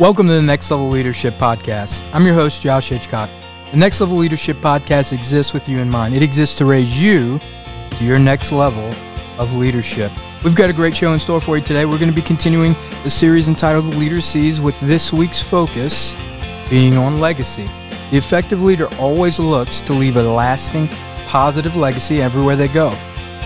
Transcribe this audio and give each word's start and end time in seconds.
Welcome 0.00 0.26
to 0.26 0.32
the 0.32 0.42
Next 0.42 0.72
Level 0.72 0.88
Leadership 0.88 1.34
Podcast. 1.34 2.04
I'm 2.12 2.26
your 2.26 2.34
host, 2.34 2.60
Josh 2.60 2.88
Hitchcock. 2.88 3.30
The 3.70 3.76
Next 3.76 4.00
Level 4.00 4.16
Leadership 4.16 4.56
Podcast 4.56 5.12
exists 5.12 5.52
with 5.52 5.68
you 5.68 5.78
in 5.78 5.88
mind. 5.88 6.16
It 6.16 6.22
exists 6.22 6.56
to 6.56 6.64
raise 6.64 7.00
you 7.00 7.38
to 7.92 8.04
your 8.04 8.18
next 8.18 8.50
level 8.50 8.92
of 9.38 9.52
leadership. 9.52 10.10
We've 10.42 10.56
got 10.56 10.68
a 10.68 10.72
great 10.72 10.96
show 10.96 11.12
in 11.12 11.20
store 11.20 11.40
for 11.40 11.56
you 11.56 11.62
today. 11.62 11.84
We're 11.84 12.00
going 12.00 12.10
to 12.10 12.14
be 12.14 12.22
continuing 12.26 12.74
the 13.04 13.08
series 13.08 13.46
entitled 13.46 13.92
The 13.92 13.96
Leader 13.96 14.20
Sees 14.20 14.60
with 14.60 14.78
this 14.80 15.12
week's 15.12 15.40
focus 15.40 16.16
being 16.68 16.96
on 16.96 17.20
legacy. 17.20 17.70
The 18.10 18.16
effective 18.16 18.62
leader 18.62 18.88
always 18.98 19.38
looks 19.38 19.80
to 19.82 19.92
leave 19.92 20.16
a 20.16 20.24
lasting, 20.24 20.88
positive 21.28 21.76
legacy 21.76 22.20
everywhere 22.20 22.56
they 22.56 22.66
go. 22.66 22.98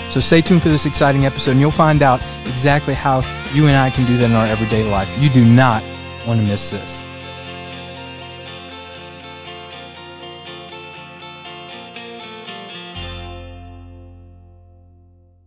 So 0.08 0.18
stay 0.18 0.40
tuned 0.40 0.62
for 0.62 0.70
this 0.70 0.86
exciting 0.86 1.26
episode 1.26 1.50
and 1.50 1.60
you'll 1.60 1.72
find 1.72 2.02
out 2.02 2.22
exactly 2.46 2.94
how 2.94 3.18
you 3.52 3.66
and 3.66 3.76
I 3.76 3.90
can 3.90 4.06
do 4.06 4.16
that 4.16 4.24
in 4.24 4.32
our 4.32 4.46
everyday 4.46 4.90
life. 4.90 5.14
You 5.20 5.28
do 5.28 5.44
not 5.44 5.84
want 6.28 6.40
to 6.40 6.46
miss 6.46 6.68
this. 6.68 7.02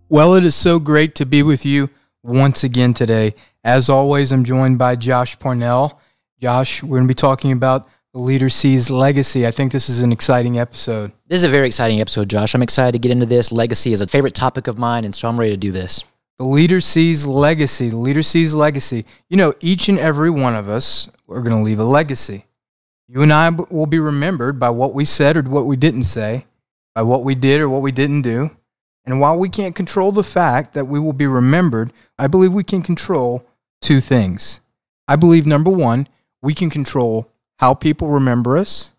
Well, 0.10 0.34
it 0.34 0.44
is 0.44 0.56
so 0.56 0.80
great 0.80 1.14
to 1.16 1.26
be 1.26 1.44
with 1.44 1.66
you 1.66 1.92
once 2.24 2.64
again 2.64 2.96
today. 2.96 3.36
As 3.64 3.90
always, 3.90 4.32
I'm 4.32 4.44
joined 4.44 4.80
by 4.80 4.96
Josh 4.96 5.38
Parnell. 5.38 6.02
Josh, 6.42 6.82
we're 6.82 6.98
going 6.98 7.08
to 7.08 7.08
be 7.08 7.14
talking 7.14 7.52
about 7.52 7.88
the 8.14 8.20
Leader 8.20 8.50
Sees 8.50 8.90
Legacy. 8.90 9.46
I 9.46 9.52
think 9.52 9.72
this 9.72 9.88
is 9.88 10.02
an 10.02 10.12
exciting 10.12 10.58
episode. 10.58 11.12
This 11.28 11.38
is 11.38 11.44
a 11.44 11.50
very 11.50 11.68
exciting 11.68 12.02
episode, 12.02 12.28
Josh. 12.28 12.56
I'm 12.56 12.64
excited 12.64 12.94
to 12.94 13.00
get 13.00 13.12
into 13.12 13.28
this. 13.28 13.52
Legacy 13.52 13.94
is 13.94 14.02
a 14.02 14.08
favorite 14.08 14.34
topic 14.34 14.66
of 14.66 14.80
mine, 14.80 15.06
and 15.06 15.16
so 15.16 15.30
I'm 15.30 15.40
ready 15.40 15.52
to 15.52 15.58
do 15.58 15.72
this. 15.72 16.04
The 16.42 16.48
Leader 16.48 16.82
Sees 16.82 17.28
Legacy. 17.28 17.90
The 17.90 17.98
Leader 17.98 18.24
Sees 18.24 18.52
Legacy. 18.52 19.06
You 19.30 19.38
know, 19.38 19.54
each 19.60 19.90
and 19.90 20.00
every 20.00 20.32
one 20.32 20.56
of 20.56 20.70
us 20.70 21.08
are 21.30 21.44
going 21.44 21.56
to 21.56 21.62
leave 21.62 21.78
a 21.78 21.84
legacy. 21.84 22.46
You 23.08 23.22
and 23.22 23.32
I 23.32 23.48
will 23.52 23.86
be 23.86 24.00
remembered 24.00 24.60
by 24.60 24.72
what 24.72 24.96
we 24.96 25.06
said 25.06 25.38
or 25.38 25.44
what 25.44 25.68
we 25.68 25.76
didn't 25.76 26.06
say, 26.06 26.48
by 26.96 27.04
what 27.04 27.24
we 27.24 27.36
did 27.36 27.62
or 27.62 27.70
what 27.70 27.84
we 27.84 27.92
didn't 27.92 28.24
do. 28.24 28.50
And 29.06 29.22
while 29.22 29.38
we 29.38 29.50
can't 29.50 29.76
control 29.76 30.12
the 30.12 30.24
fact 30.24 30.74
that 30.74 30.86
we 30.86 31.00
will 31.00 31.14
be 31.14 31.28
remembered, 31.28 31.94
I 32.18 32.26
believe 32.26 32.54
we 32.54 32.64
can 32.64 32.82
control 32.82 33.46
two 33.80 34.00
things. 34.00 34.62
I 35.08 35.18
believe 35.18 35.46
number 35.46 35.70
one, 35.70 36.08
we 36.42 36.56
can 36.56 36.72
control 36.72 37.30
how 37.60 37.76
people 37.76 38.08
remember 38.08 38.58
us. 38.58 38.94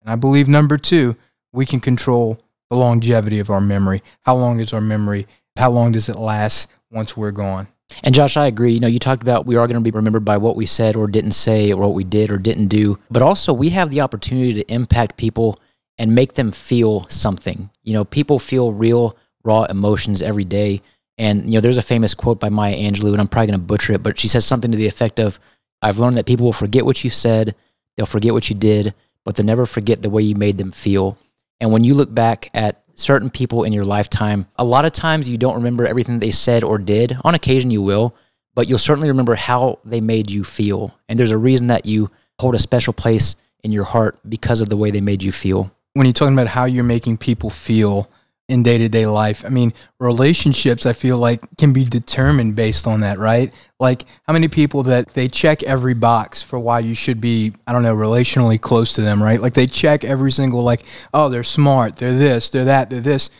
And 0.00 0.10
I 0.10 0.16
believe 0.16 0.48
number 0.48 0.78
two, 0.78 1.14
we 1.52 1.66
can 1.66 1.80
control 1.80 2.40
the 2.70 2.78
longevity 2.78 3.38
of 3.38 3.50
our 3.50 3.60
memory. 3.60 4.02
How 4.22 4.34
long 4.34 4.60
is 4.60 4.72
our 4.72 4.80
memory? 4.80 5.26
How 5.58 5.70
long 5.70 5.92
does 5.92 6.08
it 6.08 6.16
last 6.16 6.70
once 6.90 7.16
we're 7.16 7.32
gone? 7.32 7.68
And 8.02 8.14
Josh, 8.14 8.36
I 8.36 8.46
agree. 8.46 8.72
You 8.72 8.80
know, 8.80 8.88
you 8.88 8.98
talked 8.98 9.22
about 9.22 9.46
we 9.46 9.56
are 9.56 9.66
going 9.66 9.76
to 9.76 9.80
be 9.80 9.96
remembered 9.96 10.24
by 10.24 10.36
what 10.36 10.56
we 10.56 10.66
said 10.66 10.96
or 10.96 11.06
didn't 11.06 11.32
say 11.32 11.72
or 11.72 11.80
what 11.80 11.94
we 11.94 12.04
did 12.04 12.30
or 12.30 12.36
didn't 12.36 12.66
do, 12.68 12.98
but 13.10 13.22
also 13.22 13.52
we 13.52 13.70
have 13.70 13.90
the 13.90 14.00
opportunity 14.00 14.54
to 14.54 14.72
impact 14.72 15.16
people 15.16 15.58
and 15.98 16.14
make 16.14 16.34
them 16.34 16.50
feel 16.50 17.08
something. 17.08 17.70
You 17.84 17.94
know, 17.94 18.04
people 18.04 18.38
feel 18.38 18.72
real 18.72 19.16
raw 19.44 19.64
emotions 19.64 20.20
every 20.20 20.44
day. 20.44 20.82
And, 21.16 21.46
you 21.46 21.52
know, 21.52 21.60
there's 21.60 21.78
a 21.78 21.82
famous 21.82 22.12
quote 22.12 22.40
by 22.40 22.50
Maya 22.50 22.76
Angelou, 22.76 23.12
and 23.12 23.20
I'm 23.20 23.28
probably 23.28 23.46
going 23.46 23.60
to 23.60 23.64
butcher 23.64 23.94
it, 23.94 24.02
but 24.02 24.18
she 24.18 24.28
says 24.28 24.44
something 24.44 24.70
to 24.70 24.76
the 24.76 24.86
effect 24.86 25.18
of 25.18 25.38
I've 25.80 25.98
learned 25.98 26.18
that 26.18 26.26
people 26.26 26.44
will 26.44 26.52
forget 26.52 26.84
what 26.84 27.02
you 27.04 27.10
said, 27.10 27.54
they'll 27.96 28.04
forget 28.04 28.34
what 28.34 28.50
you 28.50 28.56
did, 28.56 28.94
but 29.24 29.36
they'll 29.36 29.46
never 29.46 29.64
forget 29.64 30.02
the 30.02 30.10
way 30.10 30.22
you 30.22 30.34
made 30.34 30.58
them 30.58 30.72
feel. 30.72 31.16
And 31.60 31.72
when 31.72 31.84
you 31.84 31.94
look 31.94 32.12
back 32.12 32.50
at 32.52 32.82
certain 32.96 33.30
people 33.30 33.62
in 33.62 33.72
your 33.72 33.84
lifetime, 33.84 34.46
a 34.56 34.64
lot 34.64 34.84
of 34.84 34.92
times 34.92 35.28
you 35.28 35.36
don't 35.36 35.54
remember 35.54 35.86
everything 35.86 36.18
they 36.18 36.32
said 36.32 36.64
or 36.64 36.78
did. 36.78 37.16
On 37.24 37.34
occasion, 37.34 37.70
you 37.70 37.82
will, 37.82 38.14
but 38.54 38.68
you'll 38.68 38.78
certainly 38.78 39.08
remember 39.08 39.36
how 39.36 39.78
they 39.84 40.00
made 40.00 40.30
you 40.30 40.42
feel. 40.42 40.92
And 41.08 41.18
there's 41.18 41.30
a 41.30 41.38
reason 41.38 41.68
that 41.68 41.86
you 41.86 42.10
hold 42.40 42.54
a 42.54 42.58
special 42.58 42.92
place 42.92 43.36
in 43.62 43.70
your 43.70 43.84
heart 43.84 44.18
because 44.28 44.60
of 44.60 44.68
the 44.68 44.76
way 44.76 44.90
they 44.90 45.00
made 45.00 45.22
you 45.22 45.30
feel. 45.30 45.70
When 45.94 46.06
you're 46.06 46.12
talking 46.12 46.34
about 46.34 46.48
how 46.48 46.64
you're 46.64 46.84
making 46.84 47.18
people 47.18 47.50
feel, 47.50 48.10
in 48.48 48.62
day 48.62 48.78
to 48.78 48.88
day 48.88 49.06
life. 49.06 49.44
I 49.44 49.48
mean, 49.48 49.72
relationships, 49.98 50.86
I 50.86 50.92
feel 50.92 51.18
like, 51.18 51.40
can 51.56 51.72
be 51.72 51.84
determined 51.84 52.54
based 52.54 52.86
on 52.86 53.00
that, 53.00 53.18
right? 53.18 53.52
Like, 53.80 54.04
how 54.26 54.32
many 54.32 54.46
people 54.48 54.84
that 54.84 55.08
they 55.14 55.26
check 55.26 55.62
every 55.64 55.94
box 55.94 56.42
for 56.42 56.58
why 56.58 56.78
you 56.80 56.94
should 56.94 57.20
be, 57.20 57.52
I 57.66 57.72
don't 57.72 57.82
know, 57.82 57.96
relationally 57.96 58.60
close 58.60 58.92
to 58.94 59.00
them, 59.00 59.22
right? 59.22 59.40
Like, 59.40 59.54
they 59.54 59.66
check 59.66 60.04
every 60.04 60.30
single, 60.30 60.62
like, 60.62 60.84
oh, 61.12 61.28
they're 61.28 61.42
smart, 61.42 61.96
they're 61.96 62.16
this, 62.16 62.48
they're 62.48 62.66
that, 62.66 62.88
they're 62.88 63.00
this. 63.00 63.30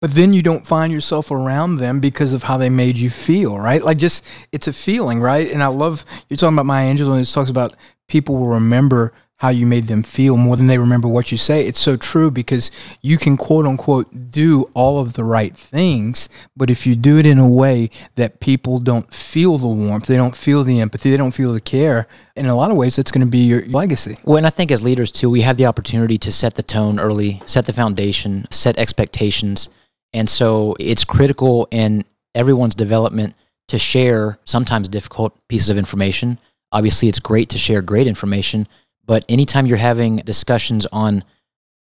But 0.00 0.14
then 0.14 0.32
you 0.32 0.42
don't 0.42 0.66
find 0.66 0.92
yourself 0.92 1.30
around 1.30 1.76
them 1.76 2.00
because 2.00 2.32
of 2.32 2.44
how 2.44 2.56
they 2.56 2.70
made 2.70 2.96
you 2.96 3.10
feel, 3.10 3.58
right? 3.58 3.82
Like, 3.82 3.98
just, 3.98 4.24
it's 4.52 4.68
a 4.68 4.72
feeling, 4.72 5.20
right? 5.20 5.50
And 5.50 5.62
I 5.62 5.68
love, 5.68 6.04
you're 6.28 6.36
talking 6.36 6.54
about 6.54 6.66
Maya 6.66 6.92
Angelou, 6.92 7.12
and 7.12 7.20
it 7.20 7.30
talks 7.30 7.50
about 7.50 7.74
people 8.08 8.36
will 8.36 8.48
remember 8.48 9.12
how 9.42 9.48
you 9.48 9.66
made 9.66 9.88
them 9.88 10.04
feel 10.04 10.36
more 10.36 10.56
than 10.56 10.68
they 10.68 10.78
remember 10.78 11.08
what 11.08 11.32
you 11.32 11.36
say. 11.36 11.66
It's 11.66 11.80
so 11.80 11.96
true 11.96 12.30
because 12.30 12.70
you 13.00 13.18
can 13.18 13.36
quote 13.36 13.66
unquote 13.66 14.30
do 14.30 14.70
all 14.72 15.00
of 15.00 15.14
the 15.14 15.24
right 15.24 15.52
things, 15.56 16.28
but 16.56 16.70
if 16.70 16.86
you 16.86 16.94
do 16.94 17.18
it 17.18 17.26
in 17.26 17.40
a 17.40 17.48
way 17.48 17.90
that 18.14 18.38
people 18.38 18.78
don't 18.78 19.12
feel 19.12 19.58
the 19.58 19.66
warmth, 19.66 20.06
they 20.06 20.16
don't 20.16 20.36
feel 20.36 20.62
the 20.62 20.78
empathy, 20.78 21.10
they 21.10 21.16
don't 21.16 21.34
feel 21.34 21.52
the 21.52 21.60
care, 21.60 22.06
in 22.36 22.46
a 22.46 22.54
lot 22.54 22.70
of 22.70 22.76
ways, 22.76 22.94
that's 22.94 23.10
going 23.10 23.26
to 23.26 23.30
be 23.30 23.40
your 23.40 23.66
legacy. 23.66 24.16
Well, 24.22 24.36
and 24.36 24.46
I 24.46 24.50
think 24.50 24.70
as 24.70 24.84
leaders 24.84 25.10
too, 25.10 25.28
we 25.28 25.40
have 25.40 25.56
the 25.56 25.66
opportunity 25.66 26.18
to 26.18 26.30
set 26.30 26.54
the 26.54 26.62
tone 26.62 27.00
early, 27.00 27.42
set 27.44 27.66
the 27.66 27.72
foundation, 27.72 28.46
set 28.52 28.78
expectations. 28.78 29.70
And 30.12 30.30
so 30.30 30.76
it's 30.78 31.04
critical 31.04 31.66
in 31.72 32.04
everyone's 32.36 32.76
development 32.76 33.34
to 33.66 33.78
share 33.80 34.38
sometimes 34.44 34.88
difficult 34.88 35.36
pieces 35.48 35.68
of 35.68 35.78
information. 35.78 36.38
Obviously, 36.70 37.08
it's 37.08 37.18
great 37.18 37.48
to 37.48 37.58
share 37.58 37.82
great 37.82 38.06
information 38.06 38.68
but 39.06 39.24
anytime 39.28 39.66
you're 39.66 39.76
having 39.76 40.16
discussions 40.16 40.86
on 40.86 41.24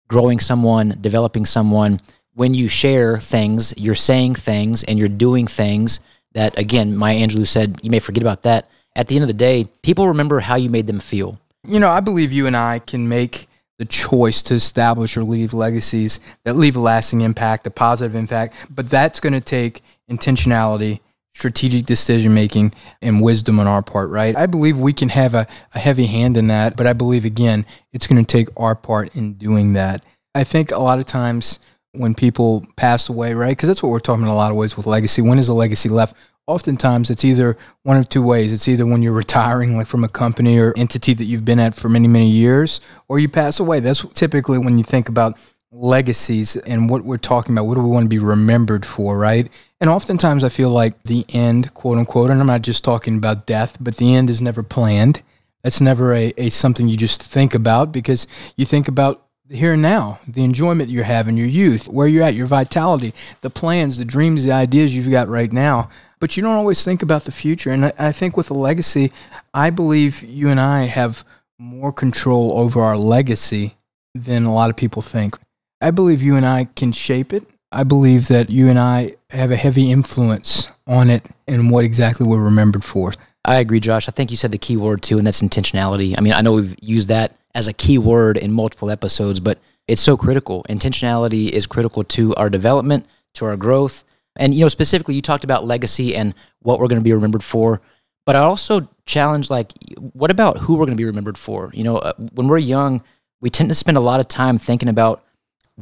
growing 0.08 0.40
someone, 0.40 0.98
developing 1.00 1.46
someone, 1.46 2.00
when 2.34 2.54
you 2.54 2.68
share 2.68 3.18
things, 3.18 3.74
you're 3.76 3.94
saying 3.94 4.34
things 4.34 4.82
and 4.84 4.98
you're 4.98 5.08
doing 5.08 5.46
things 5.46 6.00
that, 6.32 6.56
again, 6.58 6.96
Maya 6.96 7.18
Angelou 7.18 7.46
said, 7.46 7.78
you 7.82 7.90
may 7.90 7.98
forget 7.98 8.22
about 8.22 8.42
that. 8.42 8.70
At 8.96 9.08
the 9.08 9.16
end 9.16 9.22
of 9.22 9.28
the 9.28 9.34
day, 9.34 9.68
people 9.82 10.08
remember 10.08 10.40
how 10.40 10.56
you 10.56 10.70
made 10.70 10.86
them 10.86 11.00
feel. 11.00 11.38
You 11.66 11.80
know, 11.80 11.88
I 11.88 12.00
believe 12.00 12.32
you 12.32 12.46
and 12.46 12.56
I 12.56 12.78
can 12.78 13.08
make 13.08 13.46
the 13.78 13.84
choice 13.84 14.42
to 14.42 14.54
establish 14.54 15.16
or 15.16 15.24
leave 15.24 15.54
legacies 15.54 16.20
that 16.44 16.56
leave 16.56 16.76
a 16.76 16.80
lasting 16.80 17.22
impact, 17.22 17.66
a 17.66 17.70
positive 17.70 18.14
impact, 18.14 18.54
but 18.68 18.88
that's 18.88 19.20
going 19.20 19.32
to 19.32 19.40
take 19.40 19.82
intentionality 20.10 21.00
strategic 21.34 21.86
decision 21.86 22.34
making 22.34 22.72
and 23.00 23.22
wisdom 23.22 23.60
on 23.60 23.66
our 23.66 23.82
part, 23.82 24.10
right? 24.10 24.36
I 24.36 24.46
believe 24.46 24.78
we 24.78 24.92
can 24.92 25.08
have 25.10 25.34
a, 25.34 25.46
a 25.74 25.78
heavy 25.78 26.06
hand 26.06 26.36
in 26.36 26.48
that, 26.48 26.76
but 26.76 26.86
I 26.86 26.92
believe, 26.92 27.24
again, 27.24 27.64
it's 27.92 28.06
going 28.06 28.24
to 28.24 28.36
take 28.36 28.48
our 28.56 28.74
part 28.74 29.14
in 29.14 29.34
doing 29.34 29.74
that. 29.74 30.04
I 30.34 30.44
think 30.44 30.70
a 30.70 30.78
lot 30.78 30.98
of 30.98 31.06
times 31.06 31.58
when 31.92 32.14
people 32.14 32.64
pass 32.76 33.08
away, 33.08 33.34
right? 33.34 33.50
Because 33.50 33.68
that's 33.68 33.82
what 33.82 33.90
we're 33.90 34.00
talking 34.00 34.24
in 34.24 34.28
a 34.28 34.34
lot 34.34 34.50
of 34.50 34.56
ways 34.56 34.76
with 34.76 34.86
legacy. 34.86 35.22
When 35.22 35.38
is 35.38 35.48
a 35.48 35.54
legacy 35.54 35.88
left? 35.88 36.16
Oftentimes, 36.46 37.10
it's 37.10 37.24
either 37.24 37.56
one 37.84 37.96
of 37.96 38.08
two 38.08 38.22
ways. 38.22 38.52
It's 38.52 38.66
either 38.66 38.84
when 38.86 39.02
you're 39.02 39.12
retiring, 39.12 39.76
like 39.76 39.86
from 39.86 40.02
a 40.02 40.08
company 40.08 40.58
or 40.58 40.74
entity 40.76 41.14
that 41.14 41.24
you've 41.24 41.44
been 41.44 41.60
at 41.60 41.74
for 41.74 41.88
many, 41.88 42.08
many 42.08 42.28
years, 42.28 42.80
or 43.08 43.18
you 43.18 43.28
pass 43.28 43.60
away. 43.60 43.78
That's 43.80 44.04
typically 44.14 44.58
when 44.58 44.76
you 44.76 44.84
think 44.84 45.08
about 45.08 45.38
legacies 45.72 46.56
and 46.56 46.90
what 46.90 47.04
we're 47.04 47.16
talking 47.16 47.54
about. 47.54 47.66
What 47.66 47.74
do 47.74 47.82
we 47.82 47.88
want 47.88 48.04
to 48.04 48.08
be 48.08 48.18
remembered 48.18 48.84
for, 48.84 49.16
right? 49.16 49.50
And 49.80 49.88
oftentimes 49.88 50.42
I 50.42 50.48
feel 50.48 50.70
like 50.70 51.02
the 51.04 51.24
end, 51.28 51.72
quote 51.74 51.98
unquote, 51.98 52.30
and 52.30 52.40
I'm 52.40 52.46
not 52.46 52.62
just 52.62 52.84
talking 52.84 53.16
about 53.16 53.46
death, 53.46 53.76
but 53.80 53.96
the 53.96 54.14
end 54.14 54.30
is 54.30 54.42
never 54.42 54.62
planned. 54.62 55.22
That's 55.62 55.80
never 55.80 56.14
a, 56.14 56.32
a 56.36 56.50
something 56.50 56.88
you 56.88 56.96
just 56.96 57.22
think 57.22 57.54
about 57.54 57.92
because 57.92 58.26
you 58.56 58.64
think 58.64 58.88
about 58.88 59.26
here 59.50 59.72
and 59.72 59.82
now, 59.82 60.20
the 60.26 60.44
enjoyment 60.44 60.90
you 60.90 61.02
have 61.02 61.28
in 61.28 61.36
your 61.36 61.46
youth, 61.46 61.88
where 61.88 62.06
you're 62.06 62.22
at, 62.22 62.34
your 62.34 62.46
vitality, 62.46 63.12
the 63.40 63.50
plans, 63.50 63.98
the 63.98 64.04
dreams, 64.04 64.44
the 64.44 64.52
ideas 64.52 64.94
you've 64.94 65.10
got 65.10 65.28
right 65.28 65.52
now. 65.52 65.90
But 66.20 66.36
you 66.36 66.42
don't 66.42 66.54
always 66.54 66.84
think 66.84 67.02
about 67.02 67.24
the 67.24 67.32
future. 67.32 67.70
And 67.70 67.86
I, 67.86 67.92
I 67.98 68.12
think 68.12 68.36
with 68.36 68.50
a 68.50 68.54
legacy, 68.54 69.12
I 69.52 69.70
believe 69.70 70.22
you 70.22 70.48
and 70.48 70.60
I 70.60 70.82
have 70.82 71.24
more 71.58 71.92
control 71.92 72.58
over 72.58 72.80
our 72.80 72.96
legacy 72.96 73.76
than 74.14 74.44
a 74.44 74.54
lot 74.54 74.70
of 74.70 74.76
people 74.76 75.02
think. 75.02 75.36
I 75.80 75.90
believe 75.90 76.22
you 76.22 76.36
and 76.36 76.44
I 76.44 76.64
can 76.76 76.92
shape 76.92 77.32
it. 77.32 77.44
I 77.72 77.84
believe 77.84 78.28
that 78.28 78.50
you 78.50 78.68
and 78.68 78.78
I 78.78 79.16
have 79.30 79.50
a 79.50 79.56
heavy 79.56 79.90
influence 79.90 80.68
on 80.86 81.08
it 81.08 81.24
and 81.46 81.70
what 81.70 81.84
exactly 81.84 82.26
we're 82.26 82.42
remembered 82.42 82.84
for. 82.84 83.12
I 83.44 83.56
agree, 83.56 83.80
Josh. 83.80 84.08
I 84.08 84.12
think 84.12 84.30
you 84.30 84.36
said 84.36 84.52
the 84.52 84.58
key 84.58 84.76
word 84.76 85.02
too, 85.02 85.16
and 85.16 85.26
that's 85.26 85.40
intentionality. 85.40 86.18
I 86.18 86.20
mean, 86.20 86.32
I 86.32 86.42
know 86.42 86.54
we've 86.54 86.76
used 86.82 87.08
that 87.08 87.36
as 87.54 87.68
a 87.68 87.72
key 87.72 87.98
word 87.98 88.36
in 88.36 88.52
multiple 88.52 88.90
episodes, 88.90 89.40
but 89.40 89.58
it's 89.88 90.02
so 90.02 90.16
critical. 90.16 90.64
Intentionality 90.68 91.48
is 91.48 91.66
critical 91.66 92.04
to 92.04 92.34
our 92.34 92.50
development, 92.50 93.06
to 93.34 93.46
our 93.46 93.56
growth. 93.56 94.04
And, 94.36 94.54
you 94.54 94.60
know, 94.60 94.68
specifically, 94.68 95.14
you 95.14 95.22
talked 95.22 95.44
about 95.44 95.64
legacy 95.64 96.14
and 96.14 96.34
what 96.60 96.78
we're 96.78 96.88
going 96.88 97.00
to 97.00 97.04
be 97.04 97.12
remembered 97.12 97.42
for. 97.42 97.80
But 98.26 98.36
I 98.36 98.40
also 98.40 98.88
challenge, 99.06 99.48
like, 99.48 99.72
what 100.12 100.30
about 100.30 100.58
who 100.58 100.74
we're 100.74 100.86
going 100.86 100.96
to 100.96 101.00
be 101.00 101.06
remembered 101.06 101.38
for? 101.38 101.70
You 101.72 101.84
know, 101.84 101.96
uh, 101.96 102.12
when 102.34 102.48
we're 102.48 102.58
young, 102.58 103.02
we 103.40 103.48
tend 103.48 103.70
to 103.70 103.74
spend 103.74 103.96
a 103.96 104.00
lot 104.00 104.20
of 104.20 104.28
time 104.28 104.58
thinking 104.58 104.88
about 104.88 105.24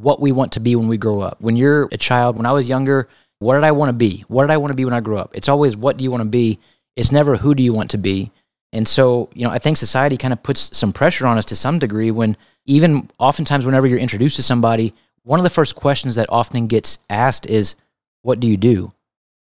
what 0.02 0.20
we 0.20 0.32
want 0.32 0.52
to 0.52 0.60
be 0.60 0.76
when 0.76 0.88
we 0.88 0.96
grow 0.96 1.20
up. 1.20 1.40
When 1.40 1.56
you're 1.56 1.88
a 1.92 1.96
child, 1.96 2.36
when 2.36 2.46
I 2.46 2.52
was 2.52 2.68
younger, 2.68 3.08
what 3.38 3.54
did 3.54 3.64
I 3.64 3.72
want 3.72 3.88
to 3.88 3.92
be? 3.92 4.24
What 4.28 4.42
did 4.42 4.50
I 4.50 4.56
want 4.56 4.70
to 4.70 4.76
be 4.76 4.84
when 4.84 4.94
I 4.94 5.00
grew 5.00 5.18
up? 5.18 5.30
It's 5.34 5.48
always 5.48 5.76
what 5.76 5.96
do 5.96 6.04
you 6.04 6.10
want 6.10 6.22
to 6.22 6.28
be? 6.28 6.58
It's 6.96 7.12
never 7.12 7.36
who 7.36 7.54
do 7.54 7.62
you 7.62 7.72
want 7.72 7.90
to 7.90 7.98
be. 7.98 8.32
And 8.72 8.86
so, 8.86 9.30
you 9.34 9.44
know, 9.44 9.50
I 9.50 9.58
think 9.58 9.76
society 9.76 10.16
kind 10.16 10.32
of 10.32 10.42
puts 10.42 10.76
some 10.76 10.92
pressure 10.92 11.26
on 11.26 11.38
us 11.38 11.46
to 11.46 11.56
some 11.56 11.78
degree 11.78 12.10
when 12.10 12.36
even 12.66 13.10
oftentimes 13.18 13.64
whenever 13.64 13.86
you're 13.86 13.98
introduced 13.98 14.36
to 14.36 14.42
somebody, 14.42 14.92
one 15.22 15.40
of 15.40 15.44
the 15.44 15.50
first 15.50 15.74
questions 15.74 16.16
that 16.16 16.26
often 16.28 16.66
gets 16.66 16.98
asked 17.08 17.46
is, 17.46 17.76
What 18.22 18.40
do 18.40 18.48
you 18.48 18.56
do? 18.56 18.92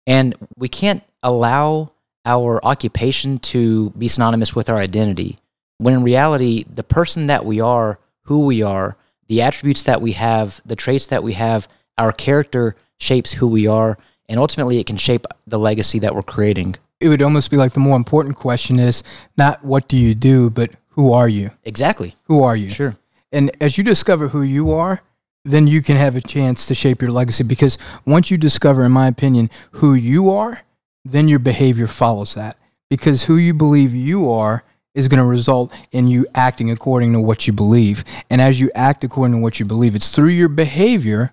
And 0.06 0.34
we 0.56 0.68
can't 0.68 1.02
allow 1.22 1.92
our 2.24 2.64
occupation 2.64 3.38
to 3.38 3.90
be 3.90 4.08
synonymous 4.08 4.54
with 4.54 4.70
our 4.70 4.78
identity. 4.78 5.38
When 5.78 5.94
in 5.94 6.02
reality, 6.02 6.64
the 6.72 6.84
person 6.84 7.28
that 7.28 7.44
we 7.44 7.60
are, 7.60 7.98
who 8.22 8.46
we 8.46 8.62
are, 8.62 8.96
the 9.32 9.40
attributes 9.40 9.84
that 9.84 10.02
we 10.02 10.12
have, 10.12 10.60
the 10.66 10.76
traits 10.76 11.06
that 11.06 11.22
we 11.22 11.32
have, 11.32 11.66
our 11.96 12.12
character 12.12 12.76
shapes 12.98 13.32
who 13.32 13.46
we 13.46 13.66
are, 13.66 13.96
and 14.28 14.38
ultimately 14.38 14.78
it 14.78 14.86
can 14.86 14.98
shape 14.98 15.26
the 15.46 15.58
legacy 15.58 15.98
that 15.98 16.14
we're 16.14 16.20
creating. 16.20 16.76
It 17.00 17.08
would 17.08 17.22
almost 17.22 17.50
be 17.50 17.56
like 17.56 17.72
the 17.72 17.80
more 17.80 17.96
important 17.96 18.36
question 18.36 18.78
is 18.78 19.02
not 19.38 19.64
what 19.64 19.88
do 19.88 19.96
you 19.96 20.14
do, 20.14 20.50
but 20.50 20.72
who 20.90 21.14
are 21.14 21.30
you? 21.30 21.50
Exactly. 21.64 22.14
Who 22.24 22.42
are 22.42 22.54
you? 22.54 22.68
Sure. 22.68 22.94
And 23.32 23.50
as 23.58 23.78
you 23.78 23.84
discover 23.84 24.28
who 24.28 24.42
you 24.42 24.70
are, 24.70 25.00
then 25.46 25.66
you 25.66 25.80
can 25.80 25.96
have 25.96 26.14
a 26.14 26.20
chance 26.20 26.66
to 26.66 26.74
shape 26.74 27.00
your 27.00 27.10
legacy 27.10 27.42
because 27.42 27.78
once 28.04 28.30
you 28.30 28.36
discover, 28.36 28.84
in 28.84 28.92
my 28.92 29.08
opinion, 29.08 29.48
who 29.70 29.94
you 29.94 30.28
are, 30.28 30.60
then 31.06 31.26
your 31.26 31.38
behavior 31.38 31.86
follows 31.86 32.34
that. 32.34 32.58
Because 32.90 33.24
who 33.24 33.36
you 33.36 33.54
believe 33.54 33.94
you 33.94 34.30
are 34.30 34.62
is 34.94 35.08
going 35.08 35.18
to 35.18 35.24
result 35.24 35.72
in 35.90 36.06
you 36.06 36.26
acting 36.34 36.70
according 36.70 37.12
to 37.12 37.20
what 37.20 37.46
you 37.46 37.52
believe. 37.52 38.04
And 38.28 38.40
as 38.40 38.60
you 38.60 38.70
act 38.74 39.04
according 39.04 39.36
to 39.36 39.42
what 39.42 39.58
you 39.58 39.66
believe, 39.66 39.94
it's 39.94 40.12
through 40.14 40.28
your 40.28 40.48
behavior 40.48 41.32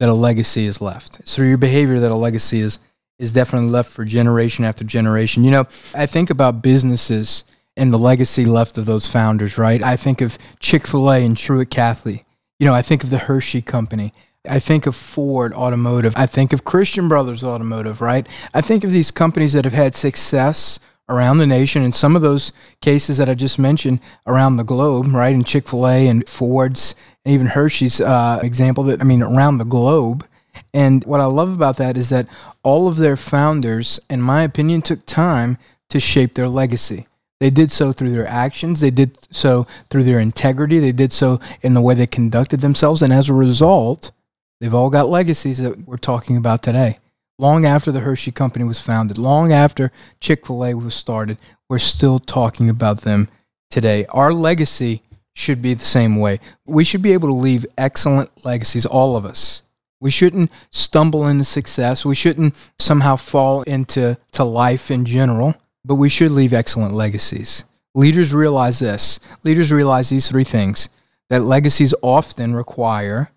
that 0.00 0.08
a 0.08 0.14
legacy 0.14 0.66
is 0.66 0.80
left. 0.80 1.20
It's 1.20 1.34
through 1.34 1.48
your 1.48 1.58
behavior 1.58 1.98
that 1.98 2.10
a 2.10 2.16
legacy 2.16 2.60
is 2.60 2.78
is 3.18 3.32
definitely 3.32 3.68
left 3.68 3.92
for 3.92 4.04
generation 4.04 4.64
after 4.64 4.84
generation. 4.84 5.44
You 5.44 5.52
know, 5.52 5.64
I 5.94 6.06
think 6.06 6.30
about 6.30 6.62
businesses 6.62 7.44
and 7.76 7.92
the 7.92 7.98
legacy 7.98 8.44
left 8.44 8.76
of 8.76 8.86
those 8.86 9.06
founders, 9.06 9.56
right? 9.56 9.82
I 9.82 9.96
think 9.96 10.20
of 10.20 10.36
Chick-fil-A 10.58 11.24
and 11.24 11.36
Truett 11.36 11.70
Cathy. 11.70 12.24
You 12.58 12.66
know, 12.66 12.74
I 12.74 12.82
think 12.82 13.04
of 13.04 13.10
the 13.10 13.18
Hershey 13.18 13.62
Company. 13.62 14.12
I 14.48 14.58
think 14.58 14.86
of 14.86 14.94
Ford 14.94 15.52
Automotive. 15.52 16.14
I 16.16 16.26
think 16.26 16.52
of 16.52 16.64
Christian 16.64 17.08
Brothers 17.08 17.42
Automotive, 17.42 18.00
right? 18.00 18.26
I 18.52 18.60
think 18.60 18.84
of 18.84 18.90
these 18.90 19.10
companies 19.10 19.52
that 19.54 19.64
have 19.64 19.74
had 19.74 19.94
success 19.94 20.80
around 21.08 21.38
the 21.38 21.46
nation 21.46 21.82
and 21.82 21.94
some 21.94 22.16
of 22.16 22.22
those 22.22 22.52
cases 22.80 23.18
that 23.18 23.28
I 23.28 23.34
just 23.34 23.58
mentioned 23.58 24.00
around 24.26 24.56
the 24.56 24.64
globe, 24.64 25.06
right? 25.08 25.34
And 25.34 25.46
Chick 25.46 25.68
fil 25.68 25.86
A 25.86 26.08
and 26.08 26.26
Ford's 26.28 26.94
and 27.24 27.34
even 27.34 27.48
Hershey's 27.48 28.00
uh, 28.00 28.40
example 28.42 28.84
that, 28.84 29.00
I 29.00 29.04
mean, 29.04 29.22
around 29.22 29.58
the 29.58 29.64
globe. 29.64 30.26
And 30.72 31.04
what 31.04 31.20
I 31.20 31.26
love 31.26 31.52
about 31.52 31.76
that 31.78 31.96
is 31.96 32.10
that 32.10 32.28
all 32.62 32.88
of 32.88 32.96
their 32.96 33.16
founders, 33.16 34.00
in 34.08 34.22
my 34.22 34.42
opinion, 34.42 34.82
took 34.82 35.04
time 35.06 35.58
to 35.90 36.00
shape 36.00 36.34
their 36.34 36.48
legacy. 36.48 37.06
They 37.40 37.50
did 37.50 37.72
so 37.72 37.92
through 37.92 38.10
their 38.10 38.26
actions, 38.26 38.80
they 38.80 38.90
did 38.90 39.18
so 39.34 39.66
through 39.90 40.04
their 40.04 40.20
integrity, 40.20 40.78
they 40.78 40.92
did 40.92 41.12
so 41.12 41.40
in 41.62 41.74
the 41.74 41.80
way 41.80 41.94
they 41.94 42.06
conducted 42.06 42.60
themselves. 42.60 43.02
And 43.02 43.12
as 43.12 43.28
a 43.28 43.34
result, 43.34 44.12
they've 44.60 44.72
all 44.72 44.88
got 44.88 45.08
legacies 45.08 45.58
that 45.58 45.86
we're 45.86 45.96
talking 45.96 46.36
about 46.36 46.62
today 46.62 46.98
long 47.38 47.64
after 47.64 47.92
the 47.92 48.00
Hershey 48.00 48.32
Company 48.32 48.64
was 48.64 48.80
founded, 48.80 49.18
long 49.18 49.52
after 49.52 49.92
Chick 50.20 50.46
fil 50.46 50.64
A 50.64 50.74
was 50.74 50.94
started, 50.94 51.38
we're 51.68 51.78
still 51.78 52.18
talking 52.18 52.68
about 52.68 53.02
them 53.02 53.28
today. 53.70 54.06
Our 54.10 54.32
legacy 54.32 55.02
should 55.34 55.60
be 55.60 55.74
the 55.74 55.84
same 55.84 56.16
way. 56.16 56.40
We 56.64 56.84
should 56.84 57.02
be 57.02 57.12
able 57.12 57.28
to 57.28 57.34
leave 57.34 57.66
excellent 57.76 58.44
legacies, 58.44 58.86
all 58.86 59.16
of 59.16 59.24
us. 59.24 59.62
We 60.00 60.10
shouldn't 60.10 60.50
stumble 60.70 61.26
into 61.26 61.44
success. 61.44 62.04
We 62.04 62.14
shouldn't 62.14 62.54
somehow 62.78 63.16
fall 63.16 63.62
into 63.62 64.16
to 64.32 64.44
life 64.44 64.90
in 64.90 65.04
general, 65.04 65.54
but 65.84 65.94
we 65.96 66.08
should 66.08 66.30
leave 66.30 66.52
excellent 66.52 66.92
legacies. 66.92 67.64
Leaders 67.94 68.34
realize 68.34 68.80
this. 68.80 69.18
Leaders 69.44 69.72
realize 69.72 70.10
these 70.10 70.28
three 70.28 70.44
things 70.44 70.88
that 71.30 71.42
legacies 71.42 71.94
often 72.02 72.54
require 72.54 73.30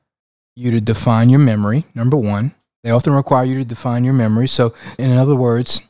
you 0.56 0.72
to 0.72 0.82
define 0.82 1.30
your 1.30 1.40
memory, 1.40 1.86
number 1.96 2.18
one. 2.18 2.54
They 2.88 2.94
often 2.94 3.12
require 3.12 3.44
you 3.44 3.58
to 3.58 3.66
define 3.66 4.06
your 4.06 4.14
memory. 4.14 4.48
So, 4.48 4.74
in 4.98 5.12
other 5.12 5.36
words, 5.36 5.82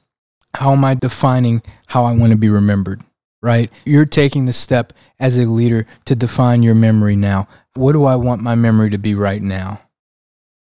how 0.56 0.72
am 0.72 0.84
I 0.84 0.96
defining 0.96 1.62
how 1.86 2.06
I 2.06 2.18
want 2.18 2.32
to 2.32 2.38
be 2.40 2.50
remembered? 2.50 3.04
Right? 3.40 3.72
You're 3.86 4.04
taking 4.04 4.46
the 4.46 4.52
step 4.52 4.94
as 5.20 5.38
a 5.38 5.46
leader 5.46 5.86
to 6.06 6.16
define 6.16 6.64
your 6.64 6.74
memory 6.74 7.16
now. 7.16 7.48
What 7.76 7.92
do 7.92 8.06
I 8.06 8.16
want 8.16 8.42
my 8.42 8.56
memory 8.56 8.90
to 8.90 8.98
be 8.98 9.14
right 9.14 9.44
now? 9.44 9.80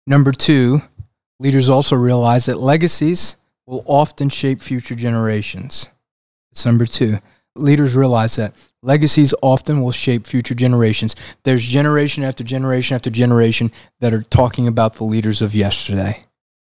Number 0.08 0.32
two, 0.32 0.80
leaders 1.38 1.68
also 1.68 1.94
realize 1.94 2.46
that 2.46 2.58
legacies 2.58 3.36
will 3.64 3.84
often 3.86 4.28
shape 4.28 4.60
future 4.60 4.96
generations. 4.96 5.88
That's 6.50 6.66
number 6.66 6.86
two. 6.86 7.18
Leaders 7.54 7.94
realize 7.94 8.34
that 8.34 8.54
legacies 8.84 9.34
often 9.42 9.82
will 9.82 9.92
shape 9.92 10.26
future 10.26 10.54
generations. 10.54 11.16
There's 11.42 11.64
generation 11.64 12.22
after 12.22 12.44
generation 12.44 12.94
after 12.94 13.10
generation 13.10 13.72
that 14.00 14.14
are 14.14 14.22
talking 14.22 14.68
about 14.68 14.94
the 14.94 15.04
leaders 15.04 15.42
of 15.42 15.54
yesterday, 15.54 16.22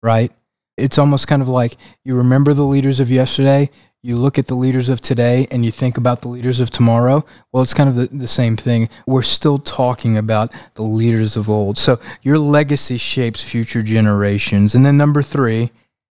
right? 0.02 0.32
It's 0.78 0.98
almost 0.98 1.28
kind 1.28 1.42
of 1.42 1.48
like 1.50 1.76
you 2.04 2.16
remember 2.16 2.54
the 2.54 2.64
leaders 2.64 3.00
of 3.00 3.12
yesterday, 3.12 3.70
you 4.04 4.16
look 4.16 4.38
at 4.38 4.48
the 4.48 4.56
leaders 4.56 4.90
of 4.90 5.02
today, 5.02 5.48
and 5.52 5.66
you 5.66 5.72
think 5.72 5.98
about 5.98 6.22
the 6.22 6.28
leaders 6.28 6.60
of 6.60 6.70
tomorrow. 6.70 7.26
Well, 7.52 7.64
it's 7.64 7.74
kind 7.74 7.90
of 7.90 7.96
the, 7.96 8.08
the 8.08 8.28
same 8.28 8.56
thing. 8.56 8.90
We're 9.06 9.24
still 9.24 9.60
talking 9.60 10.18
about 10.18 10.54
the 10.76 10.84
leaders 10.84 11.36
of 11.36 11.50
old. 11.50 11.78
So 11.78 12.00
your 12.22 12.38
legacy 12.38 12.98
shapes 12.98 13.44
future 13.44 13.82
generations. 13.82 14.76
And 14.76 14.86
then 14.86 14.98
number 14.98 15.22
three, 15.22 15.72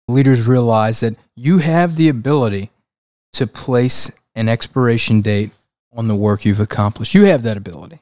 leaders 0.08 0.48
realize 0.48 1.00
that 1.00 1.16
you 1.36 1.60
have 1.60 1.96
the 1.96 2.10
ability 2.10 2.70
to 3.34 3.48
place 3.48 4.12
an 4.36 4.50
expiration 4.50 5.22
date 5.22 5.52
on 5.94 6.08
the 6.08 6.16
work 6.16 6.46
you've 6.46 6.60
accomplished. 6.60 7.14
You 7.14 7.26
have 7.26 7.44
that 7.44 7.58
ability. 7.58 8.02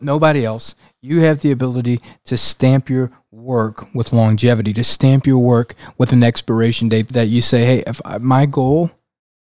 Nobody 0.00 0.44
else. 0.44 0.74
You 1.00 1.20
have 1.20 1.40
the 1.40 1.52
ability 1.52 2.00
to 2.24 2.36
stamp 2.36 2.90
your 2.90 3.10
work 3.30 3.94
with 3.94 4.12
longevity, 4.12 4.72
to 4.74 4.84
stamp 4.84 5.26
your 5.26 5.38
work 5.38 5.74
with 5.96 6.12
an 6.12 6.22
expiration 6.22 6.88
date 6.88 7.08
that 7.08 7.28
you 7.28 7.40
say, 7.40 7.64
hey, 7.64 7.84
if 7.86 8.00
I, 8.04 8.18
my 8.18 8.46
goal 8.46 8.90